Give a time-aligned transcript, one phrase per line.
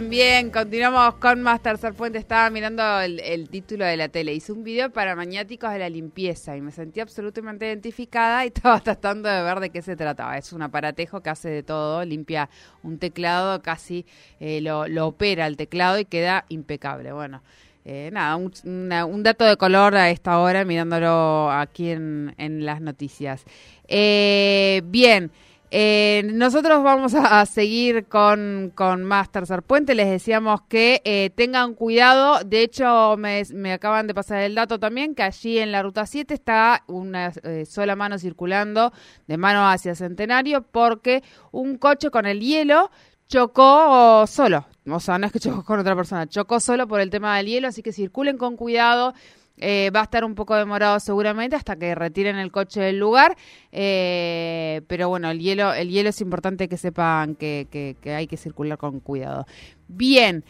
[0.00, 2.16] Bien, continuamos con más Tercer Puente.
[2.16, 4.32] Estaba mirando el, título de la tele.
[4.32, 8.80] Hice un video para maniáticos de la limpieza y me sentí absolutamente identificada y estaba
[8.80, 10.38] tratando de ver de qué se trataba.
[10.38, 12.48] Es un aparatejo que hace de todo, limpia
[12.82, 14.06] un teclado, casi
[14.40, 17.12] eh, lo, opera el teclado y queda impecable.
[17.12, 17.42] Bueno.
[17.84, 23.44] Eh, nada, un, dato de color a esta hora mirándolo aquí en, en las noticias.
[23.88, 25.32] Eh, bien,
[25.74, 29.94] eh, nosotros vamos a, seguir con, con, más Tercer Puente.
[29.94, 32.44] Les decíamos que eh, tengan cuidado.
[32.44, 36.34] De hecho, me, acaban de pasar el dato también que allí en la ruta 7
[36.34, 38.92] está una eh, sola mano circulando
[39.26, 41.22] de mano hacia Centenario porque
[41.52, 42.90] un coche con el hielo
[43.26, 44.66] chocó solo.
[44.86, 47.46] O sea, no es que chocó con otra persona, chocó solo por el tema del
[47.46, 47.68] hielo.
[47.68, 49.14] Así que circulen con cuidado.
[49.58, 53.36] Eh, va a estar un poco demorado seguramente hasta que retiren el coche del lugar,
[53.70, 58.36] eh, pero bueno, el hielo, el hielo es importante que sepan que, que, hay que
[58.36, 59.46] circular con cuidado.
[59.88, 60.44] Bien.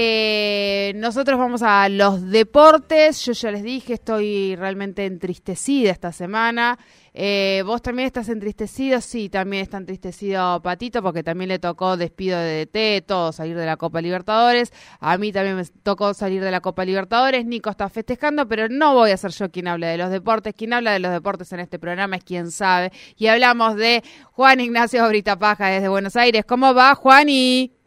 [0.00, 3.24] Eh, nosotros vamos a los deportes.
[3.24, 6.78] Yo ya les dije, estoy realmente entristecida esta semana.
[7.14, 9.00] Eh, ¿Vos también estás entristecido?
[9.00, 13.66] Sí, también está entristecido Patito porque también le tocó despido de DT, todo salir de
[13.66, 14.72] la Copa Libertadores.
[15.00, 17.44] A mí también me tocó salir de la Copa Libertadores.
[17.44, 20.54] Nico está festejando, pero no voy a ser yo quien habla de los deportes.
[20.54, 22.92] Quien habla de los deportes en este programa es quien sabe.
[23.16, 26.44] Y hablamos de Juan Ignacio Brita Paja desde Buenos Aires.
[26.44, 27.77] ¿Cómo va, Juani?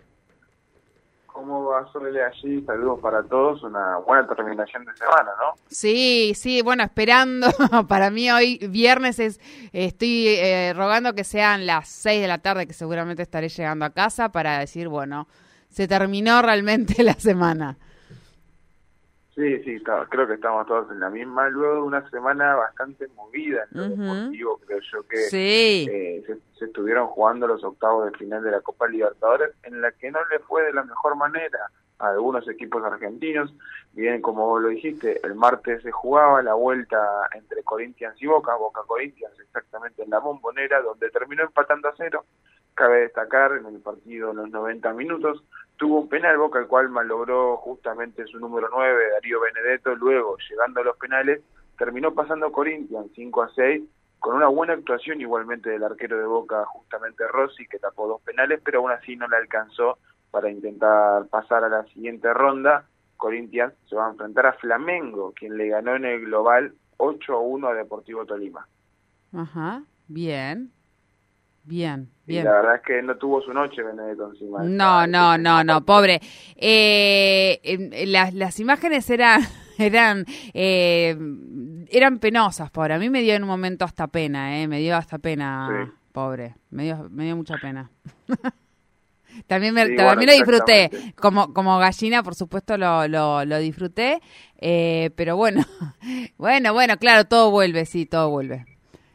[1.81, 2.61] ¿Cómo va Sole allí?
[2.65, 5.53] Saludos para todos, una buena terminación de semana, ¿no?
[5.67, 7.47] Sí, sí, bueno, esperando,
[7.87, 9.39] para mí hoy viernes es,
[9.73, 13.89] estoy eh, rogando que sean las 6 de la tarde, que seguramente estaré llegando a
[13.91, 15.27] casa para decir, bueno,
[15.69, 17.77] se terminó realmente la semana.
[19.41, 21.49] Sí, sí, creo que estamos todos en la misma.
[21.49, 26.23] Luego de una semana bastante movida en lo deportivo, creo yo que eh,
[26.59, 30.19] se, estuvieron jugando los octavos de final de la Copa Libertadores, en la que no
[30.29, 31.57] le fue de la mejor manera
[31.97, 33.51] a algunos equipos argentinos.
[33.93, 36.99] Bien, como vos lo dijiste, el martes se jugaba la vuelta
[37.33, 42.25] entre Corinthians y Boca, Boca Corinthians exactamente en la bombonera, donde terminó empatando a cero.
[42.75, 45.43] Cabe destacar en el partido en los 90 minutos
[45.81, 50.81] tuvo un penal Boca, el cual malogró justamente su número 9, Darío Benedetto, luego llegando
[50.81, 51.41] a los penales,
[51.75, 53.81] terminó pasando Corinthians 5 a 6,
[54.19, 58.61] con una buena actuación igualmente del arquero de Boca, justamente Rossi, que tapó dos penales,
[58.63, 59.97] pero aún así no le alcanzó
[60.29, 62.85] para intentar pasar a la siguiente ronda.
[63.17, 67.39] Corinthians se va a enfrentar a Flamengo, quien le ganó en el global 8 a
[67.39, 68.67] 1 a Deportivo Tolima.
[69.33, 70.71] Ajá, bien.
[71.63, 72.45] Bien, bien.
[72.45, 74.63] la verdad es que no tuvo su noche Benedetto encima.
[74.63, 76.19] No, no, no, no, pobre.
[76.55, 79.41] Eh, em, las, las imágenes eran
[79.77, 81.15] eran eh,
[81.89, 82.95] eran penosas, pobre.
[82.95, 86.55] A mí me dio en un momento hasta pena, eh, me dio hasta pena, pobre.
[86.71, 87.91] Me dio, me dio mucha pena.
[89.47, 91.13] también me, también lo disfruté.
[91.15, 94.21] Como, como gallina, por supuesto, lo, lo, lo disfruté.
[94.57, 95.63] Eh, pero bueno,
[96.37, 98.65] bueno, bueno, claro, todo vuelve, sí, todo vuelve.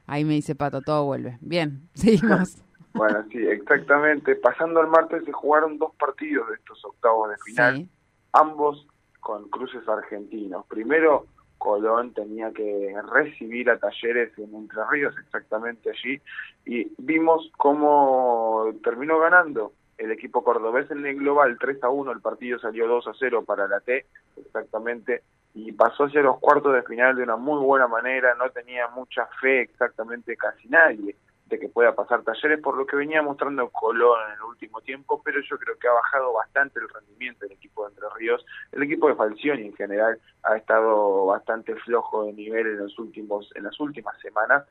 [0.06, 1.38] Ahí me dice Pato, todo vuelve.
[1.40, 2.58] Bien, seguimos.
[2.94, 4.36] bueno, sí, exactamente.
[4.36, 7.88] Pasando al martes se jugaron dos partidos de estos octavos de final,
[8.32, 8.86] ambos
[9.20, 10.64] con cruces argentinos.
[10.66, 11.26] Primero,
[11.58, 16.20] Colón tenía que recibir a Talleres en Entre Ríos, exactamente allí,
[16.64, 22.20] y vimos cómo terminó ganando el equipo cordobés en el global 3 a 1, el
[22.20, 24.06] partido salió 2 a 0 para la T,
[24.36, 25.22] exactamente,
[25.56, 29.26] y pasó hacia los cuartos de final de una muy buena manera, no tenía mucha
[29.40, 34.18] fe exactamente casi nadie de que pueda pasar talleres por lo que venía mostrando Colón
[34.26, 37.84] en el último tiempo, pero yo creo que ha bajado bastante el rendimiento del equipo
[37.84, 42.66] de Entre Ríos, el equipo de Falcioni en general ha estado bastante flojo de nivel
[42.66, 44.64] en los últimos en las últimas semanas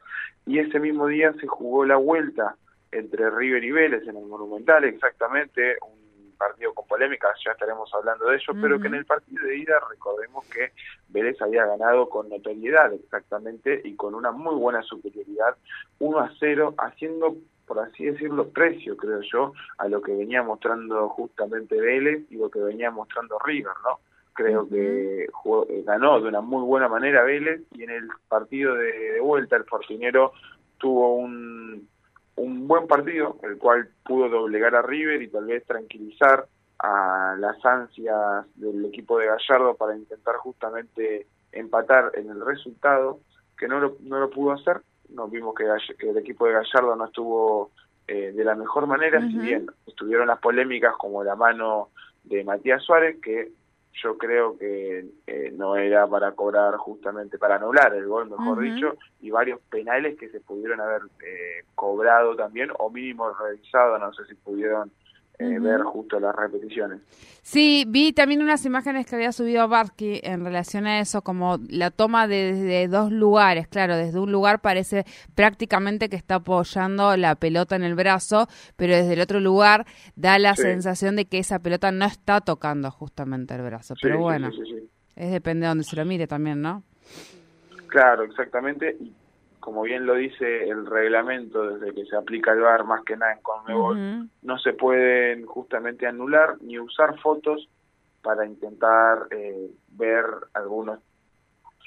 [0.46, 2.58] y ese mismo día se jugó la vuelta
[2.92, 6.05] entre River y Vélez en el Monumental, exactamente, un
[6.36, 9.76] partido con polémicas, ya estaremos hablando de ello, pero que en el partido de ida
[9.90, 10.72] recordemos que
[11.10, 15.56] Vélez había ganado con notoriedad exactamente y con una muy buena superioridad
[16.00, 17.36] 1 a 0, haciendo
[17.66, 22.50] por así decirlo, precio, creo yo, a lo que venía mostrando justamente Vélez y lo
[22.50, 24.00] que venía mostrando River, ¿no?
[24.34, 29.20] Creo que eh, ganó de una muy buena manera Vélez y en el partido de
[29.22, 30.34] vuelta el Fortinero
[30.78, 31.88] tuvo un,
[32.36, 36.48] un buen partido, el cual pudo doblegar a River y tal vez tranquilizar
[36.80, 43.20] a las ansias del equipo de Gallardo para intentar justamente empatar en el resultado,
[43.58, 44.82] que no lo, no lo pudo hacer.
[45.10, 45.66] Nos vimos que,
[46.08, 47.72] el equipo de Gallardo no estuvo
[48.08, 51.90] eh, de la mejor manera, si bien estuvieron las polémicas como la mano
[52.24, 53.52] de Matías Suárez, que
[54.02, 58.98] yo creo que eh, no era para cobrar justamente, para anular el gol, mejor dicho,
[59.22, 64.26] y varios penales que se pudieron haber eh, cobrado también, o mínimo revisado, no sé
[64.26, 64.92] si pudieron
[65.38, 67.02] eh, ver justo las repeticiones.
[67.42, 71.92] Sí, vi también unas imágenes que había subido Barky en relación a eso, como la
[71.92, 73.68] toma desde dos lugares.
[73.68, 75.06] Claro, desde un lugar parece
[75.36, 79.86] prácticamente que está apoyando la pelota en el brazo, pero desde el otro lugar
[80.16, 83.96] da la sensación de que esa pelota no está tocando justamente el brazo.
[84.02, 84.50] pero bueno,
[85.16, 86.84] es depende de donde se lo mire también, ¿no?
[87.88, 88.98] Claro, exactamente
[89.66, 93.34] como bien lo dice el reglamento desde que se aplica el VAR más que nada
[93.34, 97.68] en Conmebol, no se pueden justamente anular ni usar fotos
[98.22, 100.24] para intentar eh, ver
[100.54, 101.00] algunos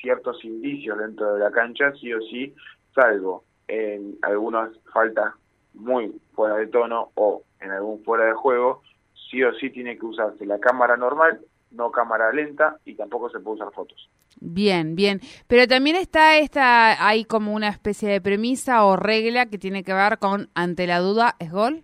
[0.00, 2.52] ciertos indicios dentro de la cancha, sí o sí,
[2.96, 5.34] salvo en algunas faltas
[5.74, 8.82] muy fuera de tono o en algún fuera de juego,
[9.30, 11.38] sí o sí tiene que usarse la cámara normal,
[11.70, 14.08] no cámara lenta y tampoco se puede usar fotos.
[14.40, 15.20] Bien, bien.
[15.46, 19.92] Pero también está esta, hay como una especie de premisa o regla que tiene que
[19.92, 21.82] ver con ante la duda, ¿es gol?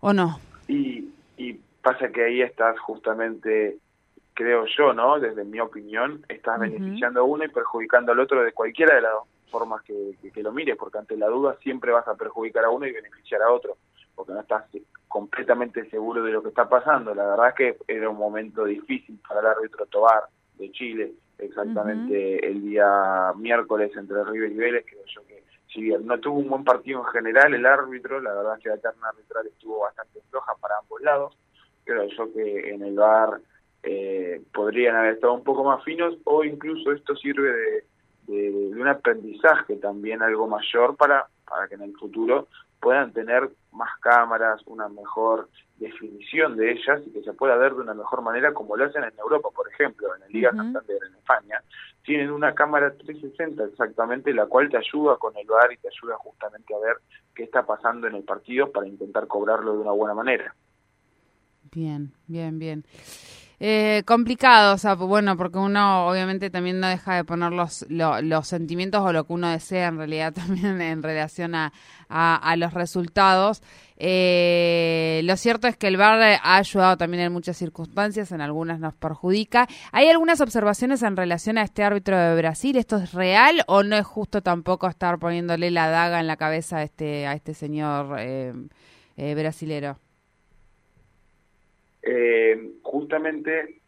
[0.00, 0.38] ¿O no?
[0.68, 3.78] Y, y pasa que ahí estás justamente,
[4.34, 5.20] creo yo, ¿no?
[5.20, 9.12] Desde mi opinión, estás beneficiando a uno y perjudicando al otro de cualquiera de las
[9.50, 12.86] formas que, que, lo mires, porque ante la duda siempre vas a perjudicar a uno
[12.86, 13.76] y beneficiar a otro,
[14.16, 14.64] porque no estás
[15.06, 17.14] completamente seguro de lo que está pasando.
[17.14, 20.24] La verdad es que era un momento difícil para el árbitro Tobar
[20.58, 26.06] de Chile, exactamente el día miércoles entre River y Vélez, creo yo que si bien
[26.06, 29.08] no tuvo un buen partido en general el árbitro, la verdad es que la terna
[29.08, 31.38] arbitral estuvo bastante floja para ambos lados,
[31.84, 33.40] creo yo que en el bar
[33.82, 37.84] eh, podrían haber estado un poco más finos o incluso esto sirve de,
[38.26, 42.48] de, de un aprendizaje también algo mayor para, para que en el futuro
[42.80, 47.82] puedan tener más cámaras, una mejor definición de ellas y que se pueda ver de
[47.82, 51.14] una mejor manera como lo hacen en Europa, por ejemplo, en la Liga Santander en
[51.14, 51.62] España,
[52.02, 56.16] tienen una cámara 360 exactamente, la cual te ayuda con el VAR y te ayuda
[56.16, 56.96] justamente a ver
[57.34, 60.54] qué está pasando en el partido para intentar cobrarlo de una buena manera.
[61.72, 62.84] Bien, bien, bien.
[63.58, 68.46] Eh, complicado, o sea, bueno, porque uno obviamente también no deja de poner los, los
[68.46, 71.72] sentimientos o lo que uno desea en realidad también en relación a,
[72.08, 73.62] a, los resultados.
[73.96, 78.78] Eh, lo cierto es que el VAR ha ayudado también en muchas circunstancias, en algunas
[78.78, 79.66] nos perjudica.
[79.90, 82.76] ¿Hay algunas observaciones en relación a este árbitro de Brasil?
[82.76, 86.78] ¿Esto es real o no es justo tampoco estar poniéndole la daga en la cabeza
[86.78, 88.52] a este, a este señor eh,
[89.16, 89.98] eh brasilero?
[92.06, 93.80] Eh, justamente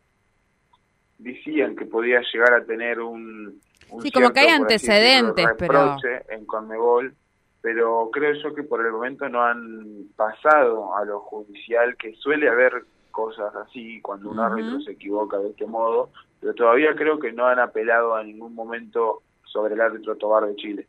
[1.19, 3.61] decían que podía llegar a tener un,
[4.03, 5.97] sí, como que hay antecedentes, pero
[6.29, 7.15] en Conmebol,
[7.61, 12.49] pero creo yo que por el momento no han pasado a lo judicial, que suele
[12.49, 16.11] haber cosas así cuando un árbitro se equivoca de este modo,
[16.41, 20.57] pero todavía creo que no han apelado a ningún momento sobre el árbitro Tobar de
[20.57, 20.87] Chile.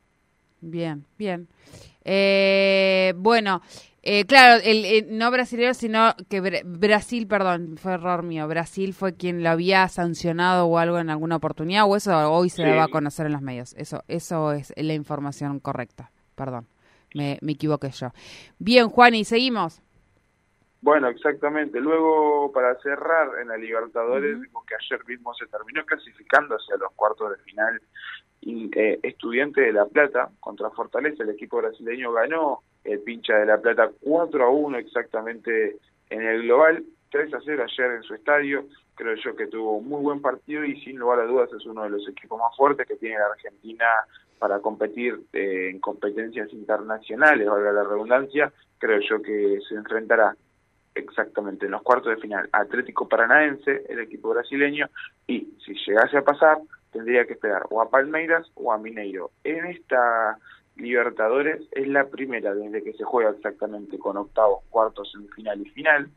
[0.61, 1.47] Bien, bien.
[2.03, 3.61] Eh, bueno,
[4.01, 8.47] eh, claro, el, no brasileño, sino que Brasil, perdón, fue error mío.
[8.47, 12.63] Brasil fue quien lo había sancionado o algo en alguna oportunidad, o eso hoy se
[12.75, 13.73] va a conocer en los medios.
[13.73, 16.11] Eso, eso es la información correcta.
[16.35, 16.67] Perdón,
[17.13, 18.11] me, me equivoqué yo.
[18.57, 19.81] Bien, Juan, y seguimos.
[20.81, 21.81] Bueno, exactamente.
[21.81, 26.93] Luego, para cerrar en la Libertadores, vimos que ayer mismo se terminó clasificando hacia los
[26.93, 27.81] cuartos de final.
[28.41, 33.45] Y, eh, Estudiante de La Plata contra Fortaleza, el equipo brasileño ganó el pincha de
[33.45, 35.77] La Plata 4 a 1 exactamente
[36.09, 39.87] en el global, 3 a 0 ayer en su estadio, creo yo que tuvo un
[39.87, 42.87] muy buen partido y sin lugar a dudas es uno de los equipos más fuertes
[42.87, 43.85] que tiene la Argentina
[44.37, 50.35] para competir eh, en competencias internacionales, valga la redundancia, creo yo que se enfrentará
[50.95, 54.87] exactamente en los cuartos de final Atlético Paranaense, el equipo brasileño,
[55.27, 56.57] y si llegase a pasar,
[56.91, 59.31] tendría que esperar o a Palmeiras o a Mineiro.
[59.43, 60.37] En esta
[60.79, 66.09] Libertadores es la primera desde que se juega exactamente con octavos, cuartos, semifinal y final.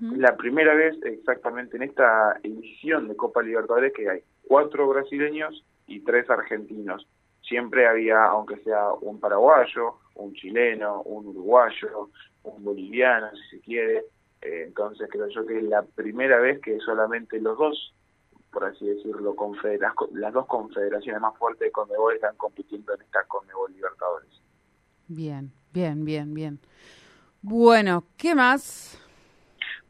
[0.00, 6.00] La primera vez exactamente en esta edición de Copa Libertadores que hay cuatro brasileños y
[6.00, 7.06] tres argentinos.
[7.42, 12.10] Siempre había, aunque sea un paraguayo, un chileno, un uruguayo,
[12.42, 14.04] un boliviano, si se quiere.
[14.42, 17.94] Eh, entonces creo yo que es la primera vez que solamente los dos
[18.50, 23.24] por así decirlo, confederas, las dos confederaciones más fuertes de Conmebol están compitiendo en esta
[23.24, 24.28] Conmebol Libertadores.
[25.06, 26.58] Bien, bien, bien, bien.
[27.42, 29.00] Bueno, ¿qué más?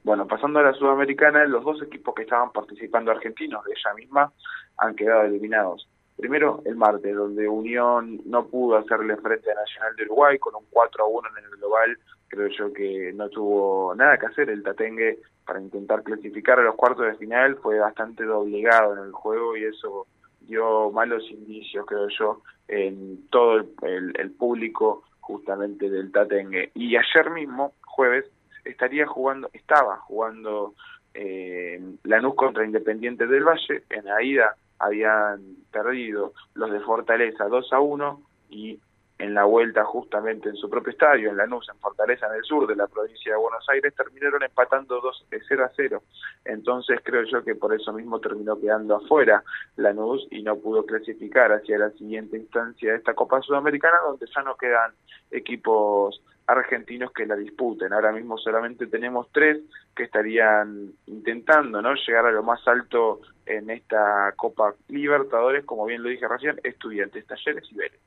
[0.05, 4.33] Bueno, pasando a la Sudamericana, los dos equipos que estaban participando argentinos de ella misma
[4.79, 5.89] han quedado eliminados.
[6.19, 10.65] Primero, el martes, donde Unión no pudo hacerle frente a Nacional de Uruguay con un
[10.69, 11.99] 4 a 1 en el global.
[12.27, 16.75] Creo yo que no tuvo nada que hacer el Tatengue para intentar clasificar a los
[16.75, 20.09] cuartos de final fue bastante doblegado en el juego y eso
[20.41, 26.73] dio malos indicios, creo yo, en todo el, público justamente del Tatengue.
[26.75, 28.25] Y ayer mismo, jueves,
[28.65, 30.75] estaría jugando, estaba jugando
[31.15, 33.85] eh, Lanús contra Independiente del Valle.
[33.89, 38.81] En la ida habían perdido los de Fortaleza 2 a 1 y
[39.19, 42.69] en la vuelta justamente en su propio estadio, en Lanús, en Fortaleza, en el sur
[42.69, 46.03] de la provincia de Buenos Aires, terminaron empatando 2 0 a 0.
[46.45, 49.43] Entonces creo yo que por eso mismo terminó quedando afuera
[49.77, 54.43] Lanús y no pudo clasificar hacia la siguiente instancia de esta Copa Sudamericana, donde ya
[54.43, 54.93] no quedan
[55.33, 57.93] equipos argentinos que la disputen.
[57.93, 59.59] Ahora mismo solamente tenemos tres
[59.95, 66.03] que estarían intentando no llegar a lo más alto en esta Copa Libertadores, como bien
[66.03, 68.01] lo dije recién, estudiantes, talleres y Vélez.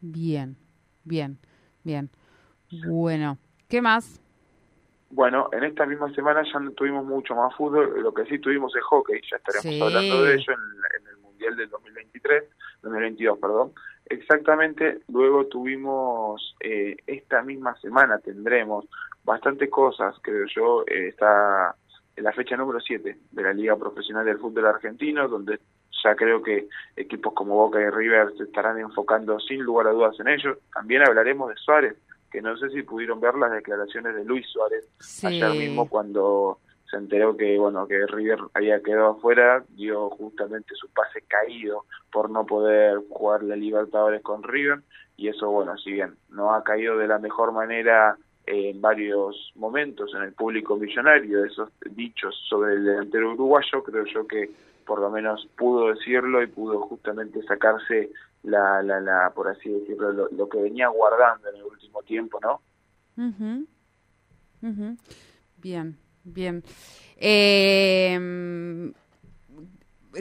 [0.00, 0.56] Bien,
[1.04, 1.38] bien,
[1.84, 2.10] bien.
[2.86, 4.20] Bueno, ¿qué más?
[5.10, 8.74] Bueno, en esta misma semana ya no tuvimos mucho más fútbol, lo que sí tuvimos
[8.74, 12.44] es hockey, ya estaremos hablando de ello en, el Mundial del 2023,
[12.82, 13.72] 2022, perdón.
[14.06, 18.86] Exactamente, luego tuvimos, eh, esta misma semana tendremos
[19.22, 21.76] bastante cosas, creo yo, eh, está
[22.16, 25.60] en la fecha número 7 de la Liga Profesional del Fútbol Argentino, donde
[26.02, 30.18] ya creo que equipos como Boca y River se estarán enfocando sin lugar a dudas
[30.20, 30.58] en ello.
[30.74, 31.96] También hablaremos de Suárez,
[32.30, 34.88] que no sé si pudieron ver las declaraciones de Luis Suárez
[35.22, 36.58] ayer mismo cuando
[36.90, 42.30] se enteró que bueno que River había quedado afuera, dio justamente su pase caído por
[42.30, 44.80] no poder jugar la Libertadores con River
[45.16, 50.12] y eso bueno, si bien no ha caído de la mejor manera en varios momentos
[50.14, 54.50] en el público millonario, esos dichos sobre el delantero uruguayo, creo yo que
[54.84, 58.10] por lo menos pudo decirlo y pudo justamente sacarse
[58.42, 62.60] la, la, la por así decirlo, lo, que venía guardando en el último tiempo, ¿no?
[65.58, 66.62] Bien, bien.
[67.16, 68.92] Eh,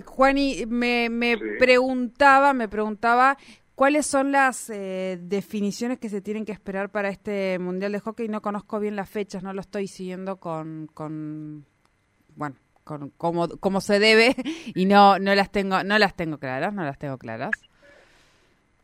[0.05, 3.37] Juani, me, me preguntaba, me preguntaba
[3.75, 8.27] cuáles son las eh, definiciones que se tienen que esperar para este Mundial de Hockey.
[8.27, 11.65] No conozco bien las fechas, no lo estoy siguiendo con, con
[12.35, 12.55] bueno,
[13.17, 14.35] como, como se debe
[14.75, 17.51] y no no las tengo no las tengo claras no las tengo claras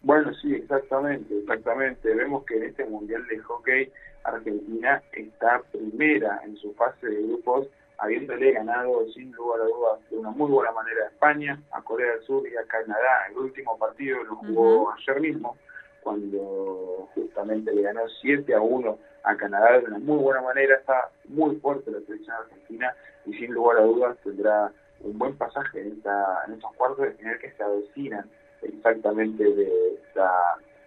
[0.01, 3.91] bueno sí exactamente exactamente vemos que en este mundial de hockey
[4.23, 7.67] Argentina está primera en su fase de grupos
[7.97, 12.11] habiéndole ganado sin lugar a dudas de una muy buena manera a España a Corea
[12.13, 13.27] del Sur y a Canadá.
[13.31, 15.57] El último partido lo jugó ayer mismo
[16.01, 21.09] cuando justamente le ganó 7 a 1 a Canadá de una muy buena manera, está
[21.25, 25.93] muy fuerte la selección argentina y sin lugar a dudas tendrá un buen pasaje en,
[25.93, 28.29] esta, en estos cuartos en el que se avecinan
[28.61, 30.31] exactamente de esta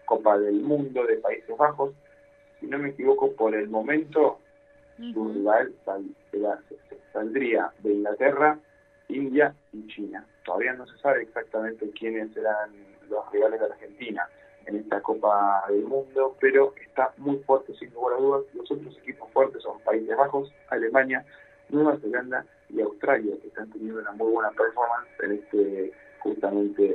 [0.04, 1.92] Copa del Mundo de Países Bajos.
[2.58, 4.39] Si no me equivoco, por el momento
[5.12, 5.72] su rival
[7.12, 8.58] saldría de Inglaterra,
[9.08, 10.26] India y China.
[10.44, 12.70] Todavía no se sabe exactamente quiénes serán
[13.08, 14.28] los rivales de Argentina
[14.66, 18.44] en esta Copa del Mundo, pero está muy fuerte sin lugar a.
[18.54, 21.24] Los otros equipos fuertes son Países Bajos, Alemania,
[21.70, 26.94] Nueva Zelanda y Australia, que están teniendo una muy buena performance en este justamente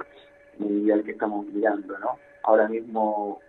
[0.58, 2.18] mundial que estamos mirando, ¿no?
[2.44, 3.42] Ahora mismo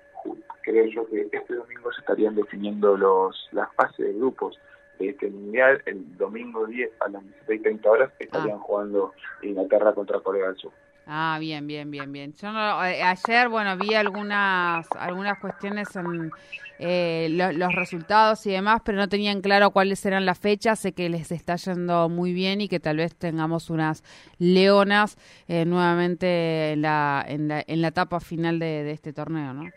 [0.63, 4.59] creo yo que este domingo se estarían definiendo los las fases de grupos
[4.99, 5.83] de este mundial.
[5.87, 8.63] El domingo 10 a las 16.30 horas estarían ah.
[8.63, 10.73] jugando Inglaterra contra Corea del Sur.
[11.09, 12.35] Ah, bien, bien, bien, bien.
[12.35, 12.49] Yo
[12.85, 16.33] eh, ayer, bueno, vi algunas algunas cuestiones en
[16.81, 20.81] eh, los resultados y demás, pero no tenían claro cuáles eran las fechas.
[20.81, 24.03] Sé que les está yendo muy bien y que tal vez tengamos unas
[24.39, 25.17] leonas
[25.47, 29.71] eh, nuevamente en la, en la en la etapa final de, de este torneo, ¿no?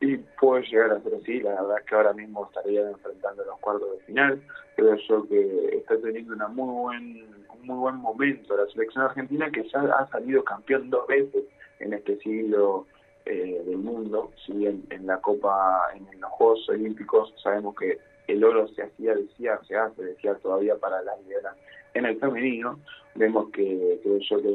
[0.00, 3.58] Y puede llegar a ser así, la verdad es que ahora mismo estarían enfrentando los
[3.58, 4.42] cuartos de final.
[4.76, 9.50] Creo yo que está teniendo una muy buen, un muy buen momento la selección argentina
[9.50, 11.44] que ya ha salido campeón dos veces
[11.80, 12.86] en este siglo
[13.24, 14.30] eh, del mundo.
[14.46, 19.14] Si bien en la Copa, en los Juegos Olímpicos sabemos que el oro se hacía
[19.14, 21.56] desear, se hace desear todavía para la lideras
[21.94, 22.78] en el femenino,
[23.14, 24.48] vemos que creo yo que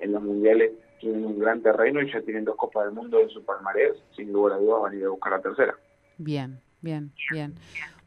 [0.00, 3.30] en los mundiales tienen un gran terreno y ya tienen dos Copas del Mundo en
[3.30, 5.74] su palmarés, sin lugar a dudas van a ir a buscar la tercera.
[6.18, 7.54] Bien, bien, bien.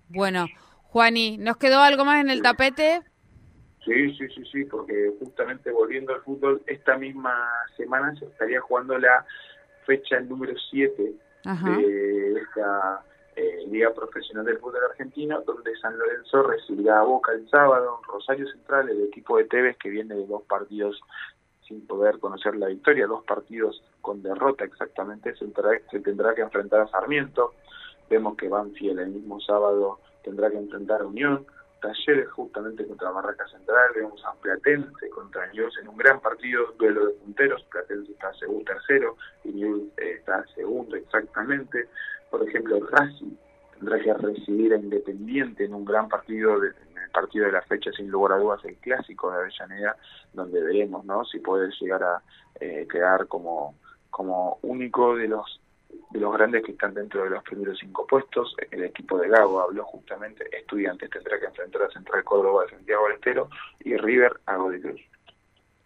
[0.09, 0.45] Bueno,
[0.83, 3.01] Juani, ¿nos quedó algo más en el tapete?
[3.83, 7.33] Sí, sí, sí, sí, porque justamente volviendo al fútbol, esta misma
[7.75, 9.25] semana se estaría jugando la
[9.85, 13.03] fecha número 7 de esta
[13.35, 18.47] eh, Liga Profesional del Fútbol Argentino, donde San Lorenzo recibirá a Boca el sábado Rosario
[18.47, 21.01] Central, el equipo de Tevez que viene de dos partidos
[21.81, 25.47] poder conocer la victoria, dos partidos con derrota exactamente, se
[25.91, 27.53] se tendrá que enfrentar a Sarmiento,
[28.09, 31.45] vemos que Banfield el mismo sábado tendrá que enfrentar a Unión,
[31.81, 37.07] Talleres justamente contra Barraca Central, vemos a Platense contra News en un gran partido, duelo
[37.07, 41.89] de punteros, Platense está segundo tercero y News eh, está segundo exactamente.
[42.31, 43.35] Por ejemplo, Racing
[43.83, 47.61] tendrá que recibir a Independiente en un gran partido, de, en el partido de la
[47.63, 49.97] fecha, sin lugar a dudas, el clásico de Avellaneda,
[50.33, 51.25] donde veremos ¿no?
[51.25, 52.21] si puede llegar a
[52.59, 53.75] eh, quedar como,
[54.09, 55.59] como único de los
[56.09, 58.55] de los grandes que están dentro de los primeros cinco puestos.
[58.71, 63.03] El equipo de Gago habló justamente, Estudiantes tendrá que enfrentar a Central Córdoba de Santiago
[63.05, 63.49] del Estero
[63.79, 65.01] y River a Godoy Cruz.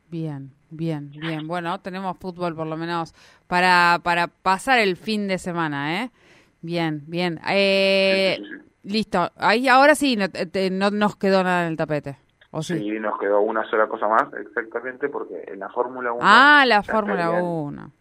[0.10, 1.48] Bien, bien, bien.
[1.48, 3.13] Bueno, tenemos fútbol por lo menos
[3.48, 6.12] para, para pasar el fin de semana, ¿eh?
[6.61, 7.39] Bien, bien.
[7.49, 8.39] Eh,
[8.83, 9.31] listo.
[9.37, 10.27] Ahí ahora sí, no,
[10.71, 12.17] no, nos quedó nada en el tapete.
[12.51, 12.77] ¿o sí?
[12.79, 12.99] sí?
[12.99, 16.21] nos quedó una sola cosa más, exactamente, porque en la Fórmula 1...
[16.23, 17.91] Ah, la Fórmula 1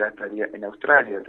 [0.00, 1.22] ya estaría en Australia,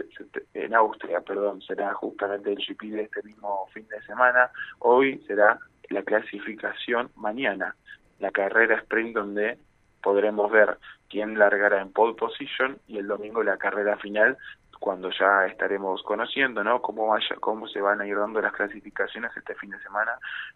[0.54, 4.50] en Austria, perdón, será justamente el GP de este mismo fin de semana.
[4.78, 5.58] Hoy será
[5.90, 7.76] la clasificación mañana,
[8.18, 9.58] la carrera sprint donde
[10.02, 10.78] podremos ver
[11.10, 14.38] quién largará en pole position y el domingo la carrera final
[14.82, 19.30] cuando ya estaremos conociendo no cómo vaya cómo se van a ir dando las clasificaciones
[19.36, 20.12] este fin de semana.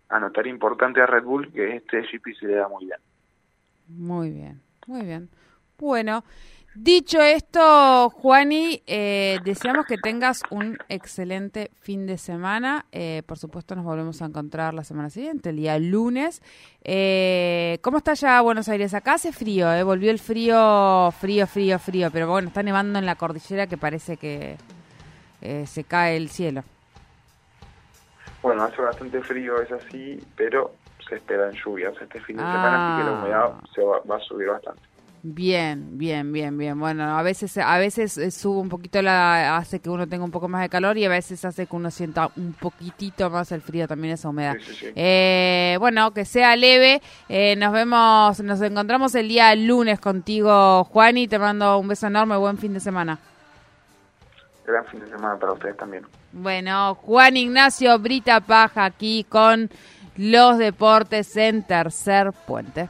[0.09, 2.99] Anotar importante a Red Bull que este GP se le da muy bien.
[3.89, 5.29] Muy bien muy bien.
[5.79, 6.25] Bueno
[6.79, 12.85] Dicho esto, Juani, eh, deseamos que tengas un excelente fin de semana.
[12.93, 16.43] Eh, por supuesto, nos volvemos a encontrar la semana siguiente, el día lunes.
[16.85, 18.93] Eh, ¿Cómo está ya Buenos Aires?
[18.93, 19.83] Acá hace frío, ¿eh?
[19.85, 22.11] volvió el frío, frío, frío, frío.
[22.13, 24.59] Pero bueno, está nevando en la cordillera que parece que
[25.41, 26.63] eh, se cae el cielo.
[28.43, 30.73] Bueno, hace bastante frío, es así, pero
[31.09, 33.65] se esperan lluvias este fin de semana, así que la humedad ah.
[33.75, 34.96] se va a subir bastante.
[35.29, 36.79] Bien, bien, bien, bien.
[36.79, 40.31] Bueno, a veces a veces eh, sube un poquito la hace que uno tenga un
[40.31, 43.61] poco más de calor y a veces hace que uno sienta un poquitito más el
[43.61, 44.55] frío también esa humedad.
[44.95, 47.03] Eh, bueno, que sea leve.
[47.29, 52.07] Eh, nos vemos, nos encontramos el día lunes contigo, Juan, y te mando un beso
[52.07, 53.19] enorme, buen fin de semana.
[54.65, 56.07] Gran fin de semana para ustedes también.
[56.31, 59.71] Bueno, Juan Ignacio Brita Paja aquí con
[60.17, 62.89] los deportes en Tercer Puente.